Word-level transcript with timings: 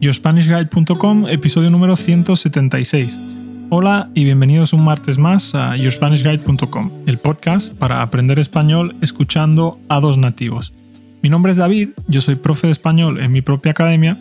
YourSpanishGuide.com, 0.00 1.26
episodio 1.28 1.70
número 1.70 1.96
176. 1.96 3.18
Hola 3.70 4.10
y 4.14 4.22
bienvenidos 4.22 4.72
un 4.72 4.84
martes 4.84 5.18
más 5.18 5.56
a 5.56 5.76
YourSpanishGuide.com, 5.76 6.90
el 7.06 7.18
podcast 7.18 7.74
para 7.74 8.00
aprender 8.00 8.38
español 8.38 8.94
escuchando 9.02 9.78
a 9.88 9.98
dos 9.98 10.16
nativos. 10.16 10.72
Mi 11.20 11.28
nombre 11.28 11.50
es 11.50 11.56
David, 11.58 11.90
yo 12.06 12.20
soy 12.20 12.36
profe 12.36 12.68
de 12.68 12.72
español 12.72 13.20
en 13.20 13.32
mi 13.32 13.42
propia 13.42 13.72
academia 13.72 14.18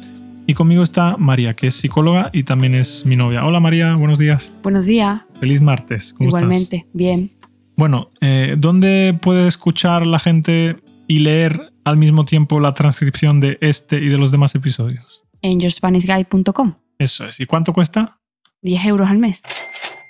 y 0.47 0.55
conmigo 0.55 0.81
está 0.81 1.15
María, 1.17 1.53
que 1.53 1.67
es 1.67 1.75
psicóloga 1.75 2.31
y 2.33 2.43
también 2.43 2.73
es 2.73 3.05
mi 3.05 3.15
novia. 3.15 3.45
Hola 3.45 3.59
María, 3.59 3.93
buenos 3.93 4.17
días. 4.17 4.51
Buenos 4.63 4.85
días. 4.85 5.21
Feliz 5.39 5.61
martes. 5.61 6.13
¿Cómo 6.17 6.29
Igualmente, 6.29 6.77
estás? 6.77 6.93
bien. 6.93 7.29
Bueno, 7.75 8.09
eh, 8.19 8.55
¿dónde 8.57 9.15
puede 9.21 9.47
escuchar 9.47 10.07
la 10.07 10.17
gente 10.17 10.77
y 11.07 11.19
leer 11.19 11.71
al 11.83 11.97
mismo 11.97 12.25
tiempo 12.25 12.59
la 12.59 12.73
transcripción 12.73 13.39
de 13.39 13.59
este 13.61 13.97
y 13.99 14.09
de 14.09 14.17
los 14.17 14.31
demás 14.31 14.55
episodios? 14.55 15.26
En 15.41 15.59
yourspanishguide.com. 15.59 16.75
Eso 16.99 17.25
es. 17.27 17.39
¿Y 17.39 17.45
cuánto 17.45 17.73
cuesta? 17.73 18.19
10 18.61 18.85
euros 18.85 19.09
al 19.09 19.17
mes. 19.17 19.41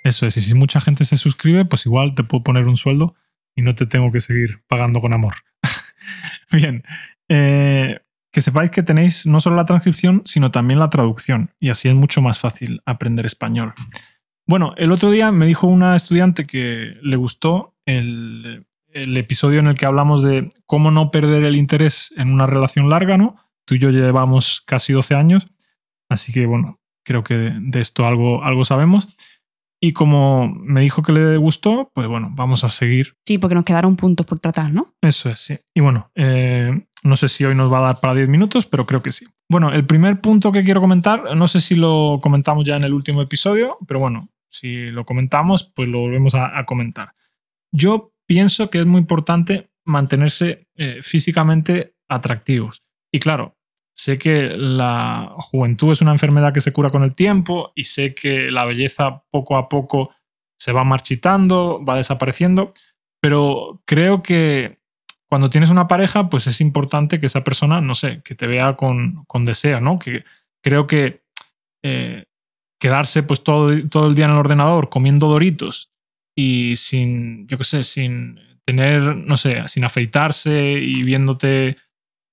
Eso 0.04 0.26
es. 0.26 0.38
Y 0.38 0.42
si 0.42 0.54
mucha 0.54 0.82
gente 0.82 1.06
se 1.06 1.18
suscribe, 1.18 1.66
pues 1.66 1.86
igual 1.86 2.16
te 2.16 2.24
puedo 2.24 2.44
poner 2.44 2.66
un 2.68 2.78
sueldo 2.78 3.16
y 3.56 3.62
no 3.62 3.76
te 3.76 3.86
tengo 3.86 4.12
que 4.12 4.20
seguir 4.20 4.64
pagando 4.68 5.02
con 5.02 5.14
amor. 5.14 5.36
Bien. 6.52 6.84
Eh, 7.28 8.00
que 8.32 8.42
sepáis 8.42 8.72
que 8.72 8.84
tenéis 8.84 9.26
no 9.26 9.40
solo 9.40 9.56
la 9.56 9.66
transcripción, 9.66 10.22
sino 10.26 10.52
también 10.52 10.80
la 10.80 10.90
traducción. 10.90 11.52
Y 11.60 11.70
así 11.70 11.90
es 11.90 11.96
mucho 11.96 12.22
más 12.22 12.40
fácil 12.40 12.82
aprender 12.86 13.26
español. 13.26 13.74
Bueno, 14.46 14.74
el 14.78 14.92
otro 14.92 15.12
día 15.12 15.32
me 15.32 15.46
dijo 15.46 15.68
una 15.68 15.96
estudiante 15.96 16.46
que 16.46 16.94
le 17.02 17.16
gustó 17.18 17.76
el, 17.86 18.66
el, 18.94 19.18
episodio 19.18 19.60
en 19.60 19.68
el 19.68 19.76
que 19.76 19.86
hablamos 19.86 20.24
de 20.24 20.50
cómo 20.66 20.92
no 20.92 21.12
perder 21.12 21.44
el 21.44 21.56
interés 21.56 22.14
en 22.16 22.32
una 22.32 22.46
relación 22.46 22.90
larga, 22.90 23.18
¿no? 23.18 23.36
Tú 23.68 23.76
y 23.76 23.80
yo 23.80 23.90
llevamos 23.90 24.64
casi 24.66 24.94
12 24.94 25.14
años, 25.14 25.46
así 26.10 26.32
que 26.32 26.46
bueno, 26.46 26.80
creo 27.04 27.22
que 27.22 27.36
de 27.36 27.82
esto 27.82 28.08
algo, 28.08 28.44
algo 28.44 28.64
sabemos. 28.64 29.08
Y 29.80 29.92
como 29.92 30.48
me 30.48 30.82
dijo 30.82 31.04
que 31.04 31.12
le 31.12 31.38
gustó, 31.38 31.92
pues 31.94 32.08
bueno, 32.08 32.32
vamos 32.32 32.64
a 32.64 32.70
seguir. 32.70 33.16
Sí, 33.28 33.38
porque 33.38 33.56
nos 33.56 33.66
quedaron 33.66 33.98
puntos 33.98 34.26
por 34.26 34.40
tratar, 34.40 34.72
¿no? 34.72 34.96
Eso 35.02 35.30
es, 35.30 35.40
sí. 35.40 35.58
Y 35.76 35.82
bueno, 35.82 36.10
eh, 36.16 36.88
no 37.04 37.16
sé 37.18 37.28
si 37.28 37.44
hoy 37.44 37.54
nos 37.54 37.72
va 37.72 37.80
a 37.80 37.82
dar 37.82 38.00
para 38.00 38.16
10 38.16 38.30
minutos, 38.30 38.66
pero 38.66 38.88
creo 38.88 39.04
que 39.04 39.12
sí. 39.12 39.28
Bueno, 39.50 39.72
el 39.72 39.86
primer 39.86 40.22
punto 40.22 40.52
que 40.52 40.64
quiero 40.64 40.82
comentar, 40.82 41.36
no 41.36 41.48
sé 41.48 41.60
si 41.60 41.76
lo 41.76 42.20
comentamos 42.24 42.66
ya 42.66 42.78
en 42.78 42.86
el 42.86 42.94
último 42.94 43.22
episodio, 43.22 43.78
pero 43.86 44.00
bueno, 44.00 44.30
si 44.50 44.90
lo 44.92 45.06
comentamos, 45.06 45.72
pues 45.76 45.90
lo 45.90 46.00
volvemos 46.00 46.34
a, 46.36 46.58
a 46.58 46.66
comentar. 46.66 47.14
Yo 47.72 48.14
pienso 48.26 48.70
que 48.70 48.80
es 48.80 48.86
muy 48.86 49.02
importante 49.02 49.70
mantenerse 49.86 50.68
eh, 50.76 51.00
físicamente 51.02 51.96
atractivos. 52.10 52.84
Y 53.12 53.20
claro, 53.20 53.57
sé 53.98 54.20
que 54.20 54.50
la 54.56 55.34
juventud 55.38 55.92
es 55.92 56.02
una 56.02 56.12
enfermedad 56.12 56.54
que 56.54 56.62
se 56.62 56.72
cura 56.72 56.92
con 56.92 57.04
el 57.04 57.16
tiempo 57.16 57.72
y 57.76 57.86
sé 57.86 58.14
que 58.14 58.52
la 58.52 58.64
belleza 58.64 59.24
poco 59.32 59.58
a 59.58 59.68
poco 59.68 60.12
se 60.60 60.72
va 60.72 60.84
marchitando, 60.84 61.84
va 61.84 61.96
desapareciendo, 61.96 62.74
pero 63.20 63.82
creo 63.86 64.22
que 64.22 64.78
cuando 65.28 65.50
tienes 65.50 65.72
una 65.72 65.88
pareja, 65.88 66.30
pues 66.30 66.46
es 66.46 66.62
importante 66.62 67.20
que 67.20 67.26
esa 67.26 67.44
persona, 67.44 67.82
no 67.82 67.96
sé, 67.96 68.22
que 68.24 68.36
te 68.36 68.46
vea 68.48 68.76
con, 68.76 69.26
con 69.26 69.46
deseo, 69.46 69.82
¿no? 69.82 69.98
Que 69.98 70.24
creo 70.64 70.86
que 70.86 71.24
eh, 71.84 72.26
quedarse 72.80 73.24
pues 73.24 73.44
todo, 73.44 73.72
todo 73.90 74.08
el 74.08 74.16
día 74.16 74.26
en 74.26 74.32
el 74.32 74.38
ordenador 74.38 74.90
comiendo 74.90 75.28
doritos 75.28 75.92
y 76.36 76.76
sin, 76.76 77.48
yo 77.48 77.58
qué 77.58 77.64
sé, 77.64 77.84
sin 77.84 78.40
tener, 78.64 79.16
no 79.16 79.38
sé, 79.38 79.68
sin 79.68 79.86
afeitarse 79.86 80.74
y 80.74 81.02
viéndote 81.02 81.78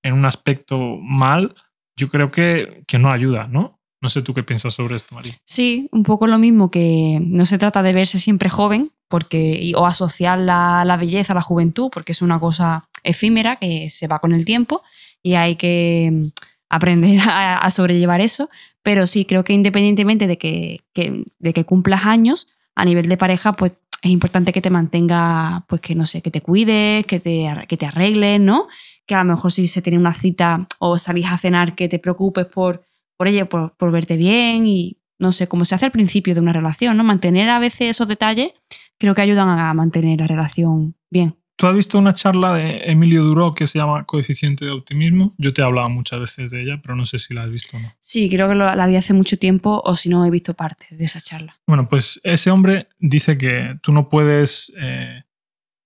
en 0.05 0.13
un 0.13 0.25
aspecto 0.25 0.97
mal, 1.01 1.55
yo 1.97 2.09
creo 2.09 2.29
que, 2.29 2.83
que 2.87 2.99
no 2.99 3.09
ayuda, 3.09 3.47
¿no? 3.47 3.79
No 4.01 4.09
sé 4.09 4.21
tú 4.21 4.35
qué 4.35 4.43
piensas 4.43 4.75
sobre 4.75 4.95
esto, 4.95 5.15
María. 5.15 5.33
Sí, 5.45 5.89
un 5.91 6.03
poco 6.03 6.27
lo 6.27 6.37
mismo 6.37 6.69
que 6.69 7.17
no 7.21 7.47
se 7.47 7.57
trata 7.57 7.81
de 7.81 7.91
verse 7.91 8.19
siempre 8.19 8.51
joven 8.51 8.91
porque, 9.07 9.73
o 9.75 9.87
asociar 9.87 10.37
la, 10.37 10.85
la 10.85 10.95
belleza 10.95 11.33
a 11.33 11.35
la 11.35 11.41
juventud, 11.41 11.89
porque 11.91 12.11
es 12.11 12.21
una 12.21 12.39
cosa 12.39 12.87
efímera 13.03 13.55
que 13.55 13.89
se 13.89 14.07
va 14.07 14.19
con 14.19 14.33
el 14.33 14.45
tiempo 14.45 14.83
y 15.23 15.33
hay 15.33 15.55
que 15.55 16.29
aprender 16.69 17.19
a, 17.27 17.57
a 17.57 17.71
sobrellevar 17.71 18.21
eso. 18.21 18.49
Pero 18.83 19.07
sí, 19.07 19.25
creo 19.25 19.43
que 19.43 19.53
independientemente 19.53 20.27
de 20.27 20.37
que, 20.37 20.81
que, 20.93 21.23
de 21.39 21.53
que 21.53 21.65
cumplas 21.65 22.05
años, 22.05 22.47
a 22.75 22.85
nivel 22.85 23.09
de 23.09 23.17
pareja, 23.17 23.53
pues 23.53 23.73
es 24.01 24.11
importante 24.11 24.53
que 24.53 24.61
te 24.61 24.69
mantenga, 24.69 25.65
pues 25.67 25.81
que 25.81 25.95
no 25.95 26.05
sé, 26.05 26.21
que 26.21 26.31
te 26.31 26.41
cuides, 26.41 27.05
que 27.05 27.19
te, 27.19 27.49
que 27.67 27.77
te 27.77 27.85
arregles, 27.85 28.39
¿no? 28.39 28.67
Que 29.05 29.15
a 29.15 29.23
lo 29.23 29.31
mejor 29.31 29.51
si 29.51 29.67
se 29.67 29.81
tiene 29.81 29.97
una 29.97 30.13
cita 30.13 30.67
o 30.79 30.97
salís 30.97 31.27
a 31.27 31.37
cenar, 31.37 31.75
que 31.75 31.89
te 31.89 31.99
preocupes 31.99 32.45
por, 32.45 32.85
por 33.17 33.27
ello, 33.27 33.47
por, 33.49 33.75
por 33.77 33.91
verte 33.91 34.17
bien 34.17 34.67
y 34.67 34.99
no 35.17 35.31
sé, 35.31 35.47
como 35.47 35.65
se 35.65 35.75
hace 35.75 35.85
al 35.85 35.91
principio 35.91 36.35
de 36.35 36.41
una 36.41 36.53
relación, 36.53 36.97
¿no? 36.97 37.03
Mantener 37.03 37.49
a 37.49 37.59
veces 37.59 37.91
esos 37.91 38.07
detalles 38.07 38.51
creo 38.97 39.15
que 39.15 39.21
ayudan 39.21 39.49
a 39.49 39.73
mantener 39.73 40.19
la 40.19 40.27
relación 40.27 40.95
bien. 41.09 41.37
¿Tú 41.57 41.67
has 41.67 41.75
visto 41.75 41.97
una 41.97 42.13
charla 42.13 42.53
de 42.53 42.81
Emilio 42.85 43.23
Duró 43.23 43.53
que 43.53 43.65
se 43.65 43.79
llama 43.79 44.03
Coeficiente 44.03 44.65
de 44.65 44.71
Optimismo? 44.71 45.33
Yo 45.37 45.53
te 45.53 45.61
he 45.61 45.65
hablado 45.65 45.89
muchas 45.89 46.19
veces 46.19 46.51
de 46.51 46.63
ella, 46.63 46.79
pero 46.81 46.95
no 46.95 47.05
sé 47.05 47.17
si 47.17 47.33
la 47.33 47.43
has 47.43 47.51
visto 47.51 47.77
o 47.77 47.79
no. 47.79 47.93
Sí, 47.99 48.29
creo 48.29 48.49
que 48.49 48.55
la 48.55 48.87
vi 48.87 48.97
hace 48.97 49.13
mucho 49.13 49.37
tiempo 49.37 49.81
o 49.85 49.95
si 49.95 50.09
no 50.09 50.25
he 50.25 50.29
visto 50.29 50.53
parte 50.53 50.87
de 50.91 51.05
esa 51.05 51.21
charla. 51.21 51.57
Bueno, 51.65 51.87
pues 51.87 52.19
ese 52.23 52.51
hombre 52.51 52.89
dice 52.99 53.37
que 53.37 53.77
tú 53.81 53.93
no 53.93 54.09
puedes 54.09 54.73
eh, 54.77 55.23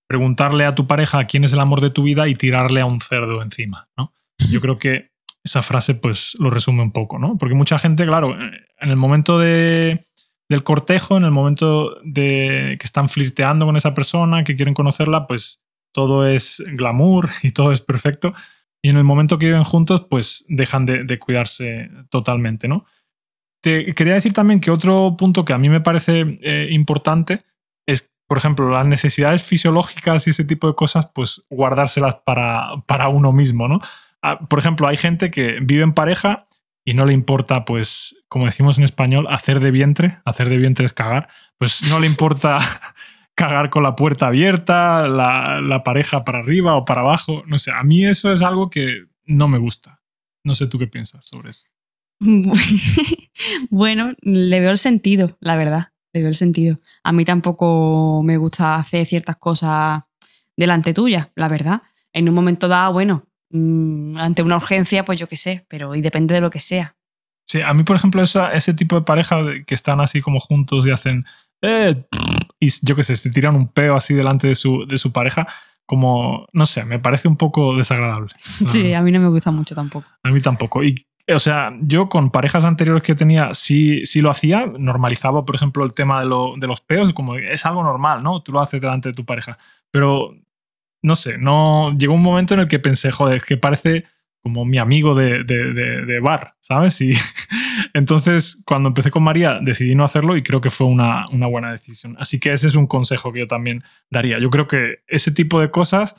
preguntarle 0.08 0.64
a 0.64 0.74
tu 0.74 0.88
pareja 0.88 1.24
quién 1.26 1.44
es 1.44 1.52
el 1.52 1.60
amor 1.60 1.80
de 1.80 1.90
tu 1.90 2.02
vida 2.02 2.26
y 2.26 2.34
tirarle 2.34 2.80
a 2.80 2.86
un 2.86 3.00
cerdo 3.00 3.40
encima, 3.40 3.88
¿no? 3.96 4.12
Yo 4.50 4.60
creo 4.60 4.76
que 4.76 5.10
esa 5.44 5.62
frase 5.62 5.94
pues 5.94 6.36
lo 6.40 6.50
resume 6.50 6.82
un 6.82 6.90
poco, 6.90 7.18
¿no? 7.20 7.38
Porque 7.38 7.54
mucha 7.54 7.78
gente, 7.78 8.04
claro, 8.06 8.36
en 8.36 8.90
el 8.90 8.96
momento 8.96 9.38
de, 9.38 10.04
del 10.50 10.64
cortejo, 10.64 11.16
en 11.16 11.22
el 11.22 11.30
momento 11.30 12.00
de 12.02 12.76
que 12.78 12.84
están 12.84 13.08
flirteando 13.08 13.66
con 13.66 13.76
esa 13.76 13.94
persona, 13.94 14.42
que 14.42 14.56
quieren 14.56 14.74
conocerla, 14.74 15.28
pues 15.28 15.62
todo 15.92 16.26
es 16.26 16.62
glamour 16.66 17.30
y 17.42 17.52
todo 17.52 17.72
es 17.72 17.80
perfecto. 17.80 18.34
Y 18.82 18.90
en 18.90 18.96
el 18.96 19.04
momento 19.04 19.38
que 19.38 19.46
viven 19.46 19.64
juntos, 19.64 20.04
pues 20.10 20.44
dejan 20.48 20.86
de, 20.86 21.18
cuidarse 21.18 21.90
totalmente, 22.10 22.66
¿no? 22.66 22.84
Te 23.62 23.94
quería 23.94 24.14
decir 24.14 24.32
también 24.32 24.60
que 24.60 24.70
otro 24.70 25.16
punto 25.16 25.44
que 25.44 25.52
a 25.52 25.58
mí 25.58 25.68
me 25.68 25.82
parece 25.82 26.38
eh, 26.40 26.68
importante 26.70 27.44
es, 27.86 28.10
por 28.26 28.38
ejemplo, 28.38 28.70
las 28.70 28.86
necesidades 28.86 29.42
fisiológicas 29.42 30.26
y 30.26 30.30
ese 30.30 30.44
tipo 30.44 30.66
de 30.66 30.74
cosas, 30.74 31.10
pues 31.14 31.44
guardárselas 31.50 32.16
para, 32.24 32.82
para 32.86 33.08
uno 33.08 33.32
mismo, 33.32 33.68
¿no? 33.68 33.80
Por 34.48 34.58
ejemplo, 34.58 34.88
hay 34.88 34.96
gente 34.96 35.30
que 35.30 35.58
vive 35.60 35.82
en 35.82 35.92
pareja 35.92 36.48
y 36.90 36.94
no 36.94 37.06
le 37.06 37.12
importa, 37.12 37.64
pues, 37.64 38.16
como 38.26 38.46
decimos 38.46 38.76
en 38.76 38.82
español, 38.82 39.28
hacer 39.30 39.60
de 39.60 39.70
vientre. 39.70 40.18
Hacer 40.24 40.48
de 40.48 40.56
vientre 40.56 40.86
es 40.86 40.92
cagar. 40.92 41.28
Pues 41.56 41.88
no 41.88 42.00
le 42.00 42.08
importa 42.08 42.58
cagar 43.36 43.70
con 43.70 43.84
la 43.84 43.94
puerta 43.94 44.26
abierta, 44.26 45.06
la, 45.06 45.82
pareja 45.84 46.24
para 46.24 46.40
arriba 46.40 46.74
o 46.74 46.84
para 46.84 47.02
abajo. 47.02 47.44
No 47.46 47.58
sé, 47.58 47.70
a 47.70 47.84
mí 47.84 48.04
eso 48.04 48.32
es 48.32 48.42
algo 48.42 48.70
que 48.70 49.04
no 49.24 49.46
me 49.46 49.58
gusta. 49.58 50.00
No 50.42 50.56
sé 50.56 50.66
tú 50.66 50.80
qué 50.80 50.88
piensas 50.88 51.24
sobre 51.24 51.50
eso. 51.50 51.68
bueno, 53.70 54.14
le 54.20 54.58
veo 54.58 54.72
el 54.72 54.78
sentido, 54.78 55.36
la 55.38 55.54
verdad. 55.54 55.92
Le 56.12 56.22
veo 56.22 56.28
el 56.30 56.34
sentido. 56.34 56.80
A 57.04 57.12
mí 57.12 57.24
tampoco 57.24 58.20
me 58.24 58.36
gusta 58.36 58.74
hacer 58.74 59.06
ciertas 59.06 59.36
cosas 59.36 60.02
delante 60.56 60.92
tuya, 60.92 61.30
la 61.36 61.46
verdad. 61.46 61.82
En 62.12 62.28
un 62.28 62.34
momento 62.34 62.66
dado, 62.66 62.92
bueno, 62.94 63.28
mmm, 63.50 64.16
ante 64.16 64.42
una 64.42 64.56
urgencia, 64.56 65.04
pues 65.04 65.18
yo 65.18 65.28
qué 65.28 65.36
sé, 65.36 65.64
pero 65.68 65.94
y 65.94 66.00
depende 66.00 66.34
de 66.34 66.40
lo 66.40 66.50
que 66.50 66.60
sea. 66.60 66.96
Sí, 67.46 67.60
a 67.60 67.74
mí, 67.74 67.82
por 67.82 67.96
ejemplo, 67.96 68.22
esa, 68.22 68.52
ese 68.52 68.74
tipo 68.74 68.94
de 68.94 69.02
pareja 69.02 69.38
que 69.66 69.74
están 69.74 70.00
así 70.00 70.20
como 70.20 70.38
juntos 70.38 70.86
y 70.86 70.92
hacen. 70.92 71.24
Eh, 71.60 72.04
y 72.60 72.70
yo 72.82 72.94
qué 72.94 73.02
sé, 73.02 73.16
se 73.16 73.30
tiran 73.30 73.56
un 73.56 73.68
peo 73.68 73.96
así 73.96 74.14
delante 74.14 74.46
de 74.46 74.54
su, 74.54 74.86
de 74.86 74.98
su 74.98 75.12
pareja, 75.12 75.48
como, 75.84 76.46
no 76.52 76.64
sé, 76.66 76.84
me 76.84 77.00
parece 77.00 77.26
un 77.26 77.36
poco 77.36 77.74
desagradable. 77.76 78.32
Sí, 78.68 78.94
a 78.94 79.02
mí 79.02 79.10
no 79.10 79.18
me 79.18 79.28
gusta 79.28 79.50
mucho 79.50 79.74
tampoco. 79.74 80.06
A 80.22 80.30
mí 80.30 80.40
tampoco. 80.40 80.84
Y, 80.84 81.04
o 81.28 81.40
sea, 81.40 81.72
yo 81.80 82.08
con 82.08 82.30
parejas 82.30 82.64
anteriores 82.64 83.02
que 83.02 83.16
tenía, 83.16 83.52
sí, 83.54 84.06
sí 84.06 84.20
lo 84.20 84.30
hacía, 84.30 84.66
normalizaba, 84.66 85.44
por 85.44 85.56
ejemplo, 85.56 85.84
el 85.84 85.92
tema 85.92 86.20
de, 86.20 86.26
lo, 86.26 86.54
de 86.56 86.68
los 86.68 86.80
peos, 86.80 87.12
como 87.14 87.34
es 87.34 87.66
algo 87.66 87.82
normal, 87.82 88.22
¿no? 88.22 88.42
Tú 88.42 88.52
lo 88.52 88.60
haces 88.60 88.80
delante 88.80 89.08
de 89.08 89.14
tu 89.16 89.24
pareja. 89.24 89.58
Pero, 89.90 90.36
no 91.02 91.16
sé, 91.16 91.38
no 91.38 91.96
llegó 91.96 92.14
un 92.14 92.22
momento 92.22 92.54
en 92.54 92.60
el 92.60 92.68
que 92.68 92.78
pensé, 92.78 93.10
joder, 93.10 93.42
que 93.42 93.56
parece 93.56 94.04
como 94.42 94.64
mi 94.64 94.78
amigo 94.78 95.14
de, 95.14 95.44
de, 95.44 95.72
de, 95.74 96.06
de 96.06 96.20
bar, 96.20 96.54
¿sabes? 96.60 97.00
Y 97.00 97.12
entonces, 97.94 98.60
cuando 98.64 98.88
empecé 98.88 99.10
con 99.10 99.22
María, 99.22 99.58
decidí 99.60 99.94
no 99.94 100.04
hacerlo 100.04 100.36
y 100.36 100.42
creo 100.42 100.60
que 100.60 100.70
fue 100.70 100.86
una, 100.86 101.26
una, 101.30 101.46
buena 101.46 101.72
decisión. 101.72 102.16
Así 102.18 102.40
que 102.40 102.52
ese 102.52 102.68
es 102.68 102.74
un 102.74 102.86
consejo 102.86 103.32
que 103.32 103.40
yo 103.40 103.46
también 103.46 103.84
daría. 104.10 104.38
Yo 104.38 104.50
creo 104.50 104.66
que 104.66 105.00
ese 105.08 105.30
tipo 105.30 105.60
de 105.60 105.70
cosas, 105.70 106.14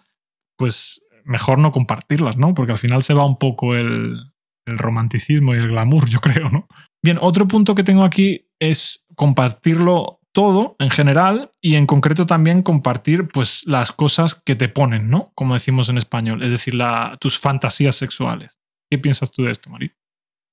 pues 0.58 1.04
mejor 1.24 1.58
no 1.58 1.72
compartirlas, 1.72 2.38
¿no? 2.38 2.54
Porque 2.54 2.74
al 2.74 2.78
final 2.78 3.02
se 3.04 3.14
va 3.14 3.26
un 3.26 3.38
poco 3.38 3.76
el, 3.76 4.18
el 4.66 4.78
romanticismo 4.78 5.56
y 5.56 5.58
el 5.58 5.70
glamour, 5.70 6.08
yo 6.08 6.20
creo, 6.20 6.50
¿no? 6.50 6.68
Bien, 7.04 7.18
otro 7.20 7.48
punto 7.48 7.74
que 7.74 7.84
tengo 7.84 8.04
aquí 8.04 8.48
es 8.60 9.06
compartirlo 9.16 10.21
todo 10.34 10.76
en 10.80 10.90
general 10.90 11.52
y 11.62 11.76
en 11.76 11.88
concreto 11.88 12.26
también 12.26 12.64
compartir 12.64 13.28
pues 13.28 13.64
las 13.66 13.92
cosas 13.92 14.36
que 14.36 14.56
te 14.56 14.70
ponen, 14.70 15.10
¿no? 15.10 15.32
Como 15.36 15.54
decimos 15.54 15.90
en 15.90 15.98
español, 15.98 16.44
es 16.44 16.52
decir, 16.52 16.76
tus 17.20 17.40
fantasías 17.40 17.96
sexuales. 17.96 18.60
¿Qué 18.90 18.98
piensas 18.98 19.32
tú 19.32 19.44
de 19.44 19.52
esto, 19.52 19.70
María? 19.70 19.92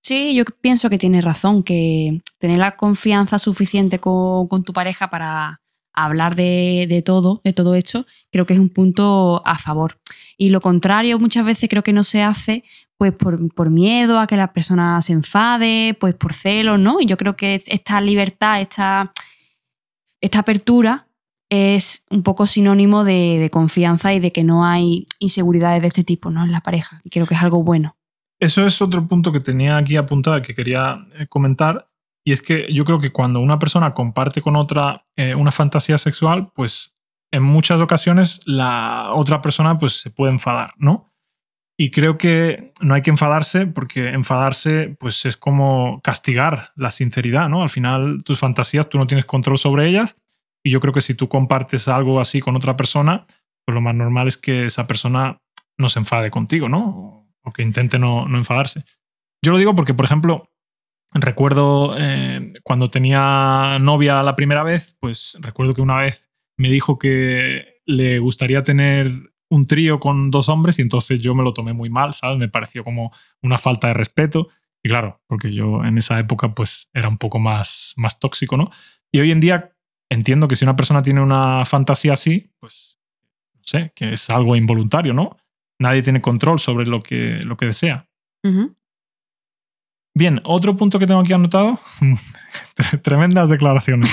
Sí, 0.02 0.34
yo 0.34 0.44
pienso 0.60 0.88
que 0.88 0.98
tienes 0.98 1.24
razón, 1.24 1.62
que 1.62 2.22
tener 2.38 2.58
la 2.58 2.76
confianza 2.76 3.38
suficiente 3.38 3.98
con, 3.98 4.48
con 4.48 4.64
tu 4.64 4.72
pareja 4.72 5.10
para 5.10 5.60
hablar 5.92 6.36
de, 6.36 6.86
de, 6.88 7.02
todo, 7.02 7.40
de 7.44 7.52
todo 7.52 7.74
esto, 7.74 8.06
creo 8.30 8.46
que 8.46 8.54
es 8.54 8.60
un 8.60 8.68
punto 8.68 9.42
a 9.44 9.58
favor. 9.58 9.98
Y 10.36 10.50
lo 10.50 10.60
contrario 10.60 11.18
muchas 11.18 11.44
veces 11.44 11.68
creo 11.68 11.82
que 11.82 11.92
no 11.92 12.04
se 12.04 12.22
hace 12.22 12.64
pues 12.96 13.12
por, 13.12 13.52
por, 13.54 13.70
miedo 13.70 14.18
a 14.18 14.26
que 14.26 14.36
la 14.36 14.52
persona 14.52 15.00
se 15.02 15.12
enfade, 15.12 15.94
pues 15.94 16.14
por 16.14 16.32
celos, 16.32 16.80
¿no? 16.80 17.00
Y 17.00 17.06
yo 17.06 17.16
creo 17.16 17.36
que 17.36 17.60
esta 17.66 18.00
libertad, 18.00 18.60
esta, 18.60 19.12
esta 20.20 20.40
apertura 20.40 21.06
es 21.50 22.04
un 22.10 22.22
poco 22.22 22.46
sinónimo 22.46 23.04
de, 23.04 23.48
confianza 23.52 24.12
y 24.12 24.20
de 24.20 24.32
que 24.32 24.44
no 24.44 24.64
hay 24.64 25.06
inseguridades 25.18 25.80
de 25.82 25.88
este 25.88 26.04
tipo, 26.04 26.30
¿no? 26.30 26.44
En 26.44 26.52
la 26.52 26.60
pareja. 26.60 27.00
Y 27.04 27.10
creo 27.10 27.26
que 27.26 27.34
es 27.34 27.42
algo 27.42 27.62
bueno. 27.62 27.96
Eso 28.38 28.66
es 28.66 28.80
otro 28.82 29.06
punto 29.08 29.32
que 29.32 29.40
tenía 29.40 29.76
aquí 29.76 29.96
apuntado 29.96 30.40
que 30.42 30.54
quería 30.54 30.98
eh, 31.18 31.26
comentar. 31.26 31.88
Y 32.24 32.32
es 32.32 32.42
que 32.42 32.66
yo 32.72 32.84
creo 32.84 33.00
que 33.00 33.10
cuando 33.10 33.40
una 33.40 33.58
persona 33.58 33.94
comparte 33.94 34.42
con 34.42 34.56
otra 34.56 35.04
eh, 35.16 35.34
una 35.34 35.50
fantasía 35.50 35.96
sexual, 35.96 36.52
pues 36.54 36.98
en 37.30 37.42
muchas 37.42 37.80
ocasiones 37.80 38.40
la 38.44 39.12
otra 39.14 39.40
persona 39.40 39.78
pues 39.78 40.00
se 40.00 40.10
puede 40.10 40.32
enfadar, 40.32 40.74
¿no? 40.76 41.07
Y 41.80 41.92
creo 41.92 42.18
que 42.18 42.72
no 42.80 42.94
hay 42.94 43.02
que 43.02 43.10
enfadarse 43.10 43.66
porque 43.66 44.08
enfadarse 44.08 44.96
pues 44.98 45.24
es 45.24 45.36
como 45.36 46.00
castigar 46.02 46.72
la 46.74 46.90
sinceridad, 46.90 47.48
¿no? 47.48 47.62
Al 47.62 47.70
final 47.70 48.24
tus 48.24 48.40
fantasías 48.40 48.88
tú 48.88 48.98
no 48.98 49.06
tienes 49.06 49.26
control 49.26 49.58
sobre 49.58 49.88
ellas 49.88 50.16
y 50.64 50.70
yo 50.70 50.80
creo 50.80 50.92
que 50.92 51.00
si 51.00 51.14
tú 51.14 51.28
compartes 51.28 51.86
algo 51.86 52.20
así 52.20 52.40
con 52.40 52.56
otra 52.56 52.76
persona, 52.76 53.26
pues 53.64 53.74
lo 53.74 53.80
más 53.80 53.94
normal 53.94 54.26
es 54.26 54.36
que 54.36 54.64
esa 54.64 54.88
persona 54.88 55.40
no 55.76 55.88
se 55.88 56.00
enfade 56.00 56.32
contigo, 56.32 56.68
¿no? 56.68 57.28
O 57.42 57.52
que 57.52 57.62
intente 57.62 58.00
no, 58.00 58.26
no 58.26 58.38
enfadarse. 58.38 58.84
Yo 59.40 59.52
lo 59.52 59.58
digo 59.58 59.76
porque, 59.76 59.94
por 59.94 60.04
ejemplo, 60.04 60.50
recuerdo 61.12 61.94
eh, 61.96 62.54
cuando 62.64 62.90
tenía 62.90 63.78
novia 63.80 64.22
la 64.24 64.34
primera 64.34 64.64
vez, 64.64 64.96
pues 64.98 65.38
recuerdo 65.42 65.74
que 65.74 65.82
una 65.82 65.98
vez 65.98 66.28
me 66.56 66.68
dijo 66.68 66.98
que 66.98 67.80
le 67.86 68.18
gustaría 68.18 68.64
tener 68.64 69.30
un 69.50 69.66
trío 69.66 69.98
con 70.00 70.30
dos 70.30 70.48
hombres 70.48 70.78
y 70.78 70.82
entonces 70.82 71.20
yo 71.20 71.34
me 71.34 71.42
lo 71.42 71.52
tomé 71.52 71.72
muy 71.72 71.90
mal, 71.90 72.14
¿sabes? 72.14 72.38
Me 72.38 72.48
pareció 72.48 72.84
como 72.84 73.12
una 73.42 73.58
falta 73.58 73.88
de 73.88 73.94
respeto. 73.94 74.48
Y 74.82 74.88
claro, 74.88 75.20
porque 75.26 75.52
yo 75.52 75.84
en 75.84 75.98
esa 75.98 76.18
época 76.18 76.54
pues 76.54 76.88
era 76.92 77.08
un 77.08 77.18
poco 77.18 77.38
más, 77.38 77.94
más 77.96 78.18
tóxico, 78.18 78.56
¿no? 78.56 78.70
Y 79.10 79.20
hoy 79.20 79.30
en 79.30 79.40
día 79.40 79.72
entiendo 80.10 80.48
que 80.48 80.56
si 80.56 80.64
una 80.64 80.76
persona 80.76 81.02
tiene 81.02 81.20
una 81.20 81.64
fantasía 81.64 82.12
así, 82.12 82.50
pues 82.60 82.98
no 83.54 83.60
sé, 83.64 83.92
que 83.94 84.12
es 84.14 84.30
algo 84.30 84.56
involuntario, 84.56 85.12
¿no? 85.12 85.36
Nadie 85.78 86.02
tiene 86.02 86.20
control 86.20 86.60
sobre 86.60 86.86
lo 86.86 87.02
que, 87.02 87.40
lo 87.42 87.56
que 87.56 87.66
desea. 87.66 88.08
Uh 88.44 88.48
-huh. 88.48 88.74
Bien, 90.14 90.40
otro 90.44 90.76
punto 90.76 90.98
que 90.98 91.06
tengo 91.06 91.20
aquí 91.20 91.32
anotado. 91.32 91.78
Tremendas 93.02 93.48
declaraciones. 93.48 94.10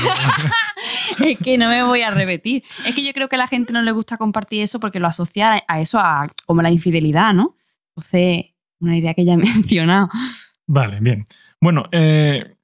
es 1.24 1.38
que 1.40 1.58
no 1.58 1.70
me 1.70 1.84
voy 1.84 2.02
a 2.02 2.12
repetir. 2.12 2.64
Es 2.86 2.96
que 2.96 3.06
yo 3.06 3.14
creo 3.14 3.28
que 3.28 3.36
a 3.36 3.40
la 3.40 3.48
gente 3.48 3.74
no 3.74 3.82
le 3.82 3.92
gusta 3.92 4.18
compartir 4.18 4.62
eso 4.62 4.80
porque 4.80 5.00
lo 5.00 5.08
asocia 5.08 5.64
a 5.68 5.80
eso 5.80 6.00
a, 6.00 6.28
como 6.46 6.62
la 6.62 6.72
infidelidad, 6.72 7.34
¿no? 7.34 7.56
Entonces, 7.96 8.54
una 8.80 8.98
idea 8.98 9.14
que 9.14 9.26
ya 9.26 9.34
he 9.34 9.38
mencionado. 9.38 10.10
Vale, 10.68 11.00
bien. 11.00 11.26
Bueno, 11.62 11.86
eh, 11.92 12.56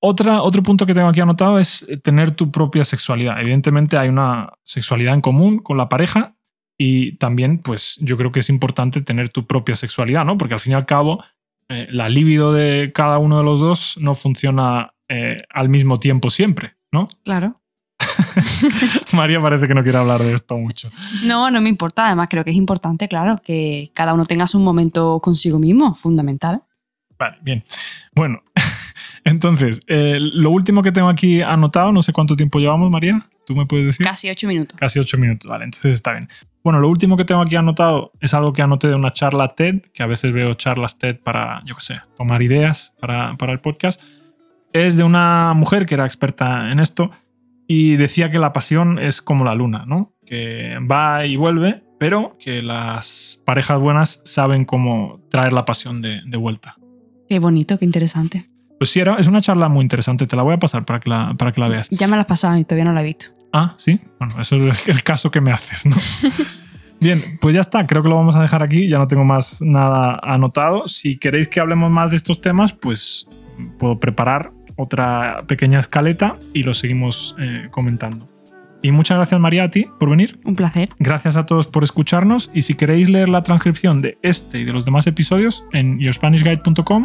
otra, 0.00 0.42
otro 0.42 0.62
punto 0.62 0.86
que 0.86 0.94
tengo 0.94 1.08
aquí 1.08 1.20
anotado 1.20 1.58
es 1.58 1.86
tener 2.02 2.30
tu 2.32 2.50
propia 2.50 2.84
sexualidad. 2.84 3.40
Evidentemente 3.40 3.96
hay 3.96 4.08
una 4.08 4.52
sexualidad 4.64 5.14
en 5.14 5.20
común 5.20 5.58
con 5.58 5.76
la 5.76 5.88
pareja 5.88 6.34
y 6.78 7.16
también, 7.16 7.58
pues 7.58 7.98
yo 8.00 8.16
creo 8.16 8.30
que 8.30 8.40
es 8.40 8.48
importante 8.48 9.00
tener 9.02 9.30
tu 9.30 9.46
propia 9.46 9.74
sexualidad, 9.74 10.24
¿no? 10.24 10.38
Porque 10.38 10.54
al 10.54 10.60
fin 10.60 10.72
y 10.72 10.76
al 10.76 10.86
cabo, 10.86 11.24
eh, 11.68 11.88
la 11.90 12.08
libido 12.08 12.52
de 12.52 12.92
cada 12.94 13.18
uno 13.18 13.38
de 13.38 13.44
los 13.44 13.58
dos 13.58 13.98
no 14.00 14.14
funciona 14.14 14.94
eh, 15.08 15.42
al 15.50 15.68
mismo 15.68 15.98
tiempo 16.00 16.30
siempre, 16.30 16.74
¿no? 16.92 17.08
Claro. 17.24 17.60
María 19.12 19.40
parece 19.40 19.66
que 19.66 19.74
no 19.74 19.82
quiere 19.82 19.98
hablar 19.98 20.22
de 20.22 20.32
esto 20.32 20.56
mucho. 20.56 20.90
No, 21.24 21.50
no 21.50 21.60
me 21.60 21.68
importa. 21.68 22.06
Además, 22.06 22.28
creo 22.30 22.44
que 22.44 22.50
es 22.50 22.56
importante, 22.56 23.08
claro, 23.08 23.40
que 23.44 23.90
cada 23.94 24.14
uno 24.14 24.24
tenga 24.24 24.46
su 24.46 24.58
momento 24.58 25.20
consigo 25.20 25.58
mismo, 25.58 25.94
fundamental. 25.94 26.62
Vale, 27.18 27.38
bien. 27.42 27.64
Bueno, 28.14 28.42
entonces, 29.24 29.80
eh, 29.88 30.18
lo 30.20 30.50
último 30.50 30.82
que 30.82 30.92
tengo 30.92 31.08
aquí 31.08 31.42
anotado, 31.42 31.92
no 31.92 32.02
sé 32.02 32.12
cuánto 32.12 32.36
tiempo 32.36 32.60
llevamos, 32.60 32.90
María. 32.90 33.26
¿Tú 33.46 33.56
me 33.56 33.66
puedes 33.66 33.86
decir? 33.86 34.06
Casi 34.06 34.28
ocho 34.28 34.46
minutos. 34.46 34.78
Casi 34.78 34.98
ocho 34.98 35.16
minutos, 35.16 35.50
vale, 35.50 35.64
entonces 35.64 35.94
está 35.94 36.12
bien. 36.12 36.28
Bueno, 36.62 36.80
lo 36.80 36.88
último 36.88 37.16
que 37.16 37.24
tengo 37.24 37.40
aquí 37.40 37.56
anotado 37.56 38.12
es 38.20 38.34
algo 38.34 38.52
que 38.52 38.60
anoté 38.62 38.88
de 38.88 38.94
una 38.94 39.12
charla 39.12 39.54
TED, 39.54 39.82
que 39.94 40.02
a 40.02 40.06
veces 40.06 40.32
veo 40.32 40.54
charlas 40.54 40.98
TED 40.98 41.18
para, 41.18 41.62
yo 41.64 41.74
qué 41.76 41.80
sé, 41.80 42.00
tomar 42.16 42.42
ideas 42.42 42.94
para, 43.00 43.36
para 43.36 43.52
el 43.52 43.60
podcast. 43.60 44.00
Es 44.72 44.96
de 44.96 45.04
una 45.04 45.54
mujer 45.54 45.86
que 45.86 45.94
era 45.94 46.04
experta 46.04 46.70
en 46.70 46.80
esto 46.80 47.10
y 47.66 47.96
decía 47.96 48.30
que 48.30 48.38
la 48.38 48.52
pasión 48.52 48.98
es 48.98 49.22
como 49.22 49.44
la 49.44 49.54
luna, 49.54 49.84
¿no? 49.86 50.14
Que 50.26 50.78
va 50.90 51.26
y 51.26 51.36
vuelve, 51.36 51.82
pero 51.98 52.36
que 52.38 52.62
las 52.62 53.42
parejas 53.44 53.80
buenas 53.80 54.22
saben 54.24 54.64
cómo 54.64 55.20
traer 55.30 55.52
la 55.52 55.64
pasión 55.64 56.02
de, 56.02 56.22
de 56.26 56.36
vuelta. 56.36 56.76
Qué 57.28 57.38
bonito, 57.38 57.78
qué 57.78 57.84
interesante. 57.84 58.48
Pues 58.78 58.90
sí, 58.90 59.00
era, 59.00 59.16
es 59.16 59.26
una 59.26 59.40
charla 59.40 59.68
muy 59.68 59.82
interesante. 59.82 60.26
Te 60.26 60.36
la 60.36 60.42
voy 60.42 60.54
a 60.54 60.58
pasar 60.58 60.84
para 60.84 61.00
que 61.00 61.10
la, 61.10 61.34
para 61.36 61.52
que 61.52 61.60
la 61.60 61.68
veas. 61.68 61.88
Ya 61.90 62.06
me 62.06 62.16
la 62.16 62.22
has 62.22 62.28
pasado 62.28 62.56
y 62.56 62.64
todavía 62.64 62.84
no 62.84 62.92
la 62.92 63.02
he 63.02 63.04
visto. 63.04 63.26
Ah, 63.52 63.74
sí. 63.78 64.00
Bueno, 64.18 64.40
eso 64.40 64.56
es 64.68 64.88
el 64.88 65.02
caso 65.02 65.30
que 65.30 65.40
me 65.40 65.52
haces, 65.52 65.84
¿no? 65.84 65.96
Bien, 67.00 67.38
pues 67.40 67.54
ya 67.54 67.60
está. 67.60 67.86
Creo 67.86 68.02
que 68.02 68.08
lo 68.08 68.16
vamos 68.16 68.36
a 68.36 68.42
dejar 68.42 68.62
aquí. 68.62 68.88
Ya 68.88 68.98
no 68.98 69.06
tengo 69.06 69.24
más 69.24 69.60
nada 69.60 70.18
anotado. 70.22 70.88
Si 70.88 71.18
queréis 71.18 71.48
que 71.48 71.60
hablemos 71.60 71.90
más 71.90 72.10
de 72.10 72.16
estos 72.16 72.40
temas, 72.40 72.72
pues 72.72 73.26
puedo 73.78 73.98
preparar 73.98 74.52
otra 74.78 75.44
pequeña 75.46 75.80
escaleta 75.80 76.36
y 76.54 76.62
lo 76.62 76.72
seguimos 76.72 77.36
eh, 77.38 77.68
comentando. 77.70 78.28
Y 78.80 78.92
muchas 78.92 79.18
gracias 79.18 79.40
María 79.40 79.64
a 79.64 79.70
ti 79.70 79.86
por 79.98 80.08
venir. 80.08 80.38
Un 80.44 80.54
placer. 80.54 80.88
Gracias 80.98 81.36
a 81.36 81.44
todos 81.44 81.66
por 81.66 81.82
escucharnos 81.82 82.48
y 82.54 82.62
si 82.62 82.74
queréis 82.74 83.10
leer 83.10 83.28
la 83.28 83.42
transcripción 83.42 84.00
de 84.00 84.18
este 84.22 84.60
y 84.60 84.64
de 84.64 84.72
los 84.72 84.84
demás 84.84 85.06
episodios 85.06 85.64
en 85.72 85.98
yourspanishguide.com 85.98 87.04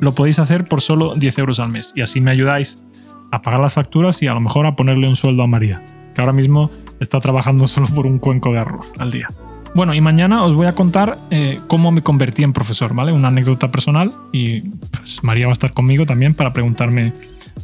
lo 0.00 0.14
podéis 0.14 0.38
hacer 0.38 0.64
por 0.64 0.80
solo 0.80 1.14
10 1.14 1.38
euros 1.38 1.60
al 1.60 1.70
mes 1.70 1.92
y 1.94 2.02
así 2.02 2.20
me 2.20 2.30
ayudáis 2.30 2.84
a 3.30 3.42
pagar 3.42 3.60
las 3.60 3.74
facturas 3.74 4.22
y 4.22 4.26
a 4.26 4.34
lo 4.34 4.40
mejor 4.40 4.66
a 4.66 4.76
ponerle 4.76 5.08
un 5.08 5.16
sueldo 5.16 5.42
a 5.42 5.46
María, 5.46 5.82
que 6.14 6.20
ahora 6.20 6.32
mismo 6.32 6.70
está 7.00 7.20
trabajando 7.20 7.66
solo 7.68 7.86
por 7.88 8.06
un 8.06 8.18
cuenco 8.18 8.52
de 8.52 8.58
arroz 8.58 8.86
al 8.98 9.10
día. 9.10 9.28
Bueno, 9.74 9.94
y 9.94 10.00
mañana 10.00 10.44
os 10.44 10.54
voy 10.54 10.66
a 10.66 10.74
contar 10.74 11.18
eh, 11.30 11.60
cómo 11.66 11.90
me 11.92 12.02
convertí 12.02 12.42
en 12.42 12.52
profesor, 12.52 12.94
¿vale? 12.94 13.12
Una 13.12 13.28
anécdota 13.28 13.70
personal 13.70 14.12
y 14.32 14.60
pues, 14.60 15.22
María 15.22 15.46
va 15.46 15.52
a 15.52 15.54
estar 15.54 15.72
conmigo 15.72 16.06
también 16.06 16.34
para 16.34 16.52
preguntarme 16.52 17.12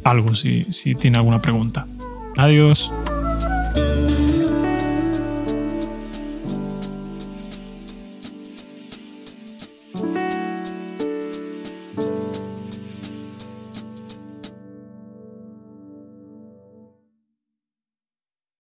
algo 0.03 0.35
si, 0.35 0.63
si 0.71 0.95
tiene 0.95 1.17
alguna 1.17 1.41
pregunta. 1.41 1.85
Adiós. 2.37 2.91